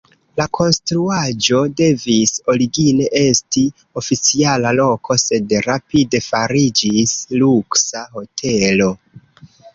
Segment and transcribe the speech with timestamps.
[0.39, 3.63] La konstruaĵo devis origine esti
[4.01, 8.91] oficiala loko, sed rapide fariĝis luksa hotelo.